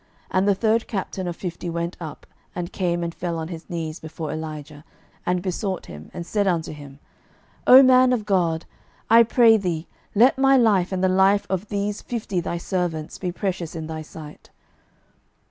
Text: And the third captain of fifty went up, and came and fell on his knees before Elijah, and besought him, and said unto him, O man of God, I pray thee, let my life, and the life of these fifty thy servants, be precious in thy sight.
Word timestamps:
And 0.31 0.47
the 0.47 0.55
third 0.55 0.87
captain 0.87 1.27
of 1.27 1.35
fifty 1.35 1.69
went 1.69 1.95
up, 1.99 2.25
and 2.55 2.73
came 2.73 3.03
and 3.03 3.13
fell 3.13 3.37
on 3.37 3.49
his 3.49 3.69
knees 3.69 3.99
before 3.99 4.31
Elijah, 4.31 4.83
and 5.27 5.43
besought 5.43 5.85
him, 5.85 6.09
and 6.11 6.25
said 6.25 6.47
unto 6.47 6.71
him, 6.73 6.97
O 7.67 7.83
man 7.83 8.11
of 8.11 8.25
God, 8.25 8.65
I 9.11 9.21
pray 9.21 9.57
thee, 9.57 9.85
let 10.15 10.39
my 10.39 10.57
life, 10.57 10.91
and 10.91 11.03
the 11.03 11.07
life 11.07 11.45
of 11.51 11.69
these 11.69 12.01
fifty 12.01 12.39
thy 12.39 12.57
servants, 12.57 13.19
be 13.19 13.31
precious 13.31 13.75
in 13.75 13.85
thy 13.85 14.01
sight. 14.01 14.49